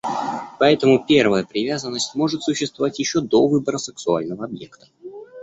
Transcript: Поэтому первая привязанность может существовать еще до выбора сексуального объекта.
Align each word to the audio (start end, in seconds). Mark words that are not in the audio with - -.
Поэтому 0.57 1.05
первая 1.05 1.43
привязанность 1.43 2.15
может 2.15 2.41
существовать 2.41 2.97
еще 2.97 3.21
до 3.21 3.47
выбора 3.47 3.77
сексуального 3.77 4.45
объекта. 4.45 4.87